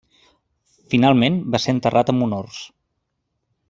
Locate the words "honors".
2.29-2.67